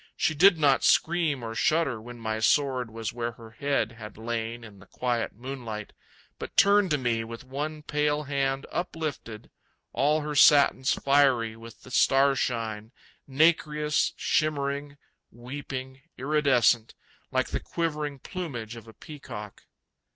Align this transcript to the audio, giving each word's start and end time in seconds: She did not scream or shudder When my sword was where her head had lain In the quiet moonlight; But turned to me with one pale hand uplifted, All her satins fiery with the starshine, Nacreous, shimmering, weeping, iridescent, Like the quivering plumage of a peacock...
She 0.17 0.33
did 0.33 0.57
not 0.57 0.83
scream 0.83 1.43
or 1.43 1.53
shudder 1.53 2.01
When 2.01 2.17
my 2.19 2.39
sword 2.39 2.89
was 2.89 3.13
where 3.13 3.33
her 3.33 3.51
head 3.51 3.91
had 3.91 4.17
lain 4.17 4.63
In 4.63 4.79
the 4.79 4.87
quiet 4.87 5.33
moonlight; 5.35 5.93
But 6.39 6.57
turned 6.57 6.89
to 6.89 6.97
me 6.97 7.23
with 7.23 7.43
one 7.43 7.83
pale 7.83 8.23
hand 8.23 8.65
uplifted, 8.71 9.51
All 9.93 10.21
her 10.21 10.33
satins 10.33 10.91
fiery 10.93 11.55
with 11.55 11.83
the 11.83 11.91
starshine, 11.91 12.91
Nacreous, 13.27 14.13
shimmering, 14.15 14.97
weeping, 15.29 16.01
iridescent, 16.17 16.95
Like 17.29 17.49
the 17.49 17.59
quivering 17.59 18.17
plumage 18.17 18.75
of 18.75 18.87
a 18.87 18.93
peacock... 18.93 19.65